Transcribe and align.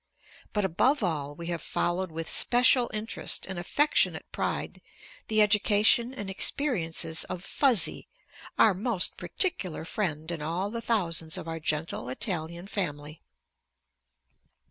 But 0.51 0.65
above 0.65 1.03
all 1.03 1.35
we 1.35 1.45
have 1.53 1.61
followed 1.61 2.11
with 2.11 2.27
special 2.27 2.89
interest 2.91 3.45
and 3.45 3.59
affectionate 3.59 4.25
pride 4.31 4.81
the 5.27 5.43
education 5.43 6.11
and 6.11 6.27
experiences 6.27 7.23
of 7.25 7.43
Fuzzy, 7.43 8.07
our 8.57 8.73
most 8.73 9.15
particular 9.15 9.85
friend 9.85 10.31
in 10.31 10.41
all 10.41 10.71
the 10.71 10.81
thousands 10.81 11.37
of 11.37 11.47
our 11.47 11.59
gentle 11.59 12.09
Italian 12.09 12.65
family. 12.65 13.21